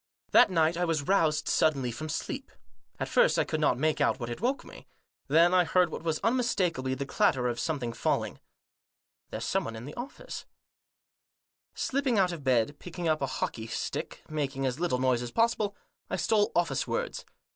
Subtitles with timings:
[0.31, 2.51] That night I was roused suddenly from sleep.
[2.99, 4.87] At first I could not make out what had woke me.
[5.27, 8.39] Then I heard what was unmistakably the clatter of some thing falling."
[9.29, 10.45] There's someone in the office."
[11.75, 11.83] Digitized by 168 THE JOSS.
[11.87, 15.75] Slipping out of bed, picking up a hockey stick, making as little noise as possible,
[16.09, 17.23] I stole officewards.